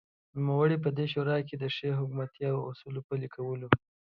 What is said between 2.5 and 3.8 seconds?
او اصولو پلې کولو